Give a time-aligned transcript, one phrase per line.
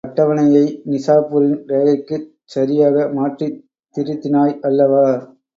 [0.03, 3.59] இந்த அட்டவணையை நிசாப்பூரின் ரேகைக்குச் சரியாக மாற்றித்
[3.95, 5.05] திருத்தினாய் அல்லவா?